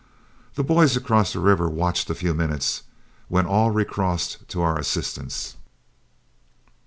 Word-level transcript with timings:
The 0.55 0.63
boys 0.63 0.97
across 0.97 1.31
the 1.33 1.39
river 1.39 1.69
watched 1.69 2.09
a 2.09 2.15
few 2.15 2.33
minutes, 2.33 2.81
when 3.27 3.45
all 3.45 3.69
recrossed 3.69 4.49
to 4.49 4.63
our 4.63 4.79
assistance. 4.79 5.57